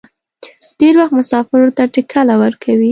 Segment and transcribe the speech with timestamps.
[0.79, 2.79] ډېر وخت مسافرو ته ټکله ورکوي.